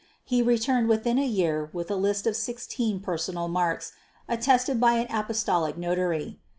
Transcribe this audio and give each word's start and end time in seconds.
He 0.25 0.41
returned 0.41 0.89
within 0.89 1.19
a 1.19 1.27
year 1.27 1.69
with 1.73 1.91
a 1.91 1.95
list 1.95 2.25
of 2.25 2.35
sixteen 2.35 3.01
personal 3.01 3.47
marks 3.47 3.91
attested 4.27 4.79
by 4.79 4.93
an 4.93 5.05
Apostolic 5.11 5.77
notary. 5.77 6.39